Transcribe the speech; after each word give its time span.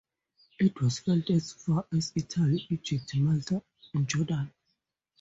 It 0.57 0.81
was 0.81 0.97
felt 0.97 1.29
as 1.29 1.51
far 1.51 1.85
as 1.95 2.11
Italy, 2.15 2.65
Egypt, 2.71 3.13
Malta 3.17 3.61
and 3.93 4.07
Jordan. 4.09 4.51